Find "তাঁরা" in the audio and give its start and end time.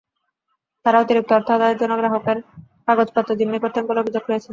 0.85-0.97